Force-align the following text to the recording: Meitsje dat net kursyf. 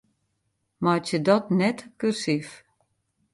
Meitsje 0.83 1.17
dat 1.27 1.45
net 1.59 1.79
kursyf. 1.99 2.49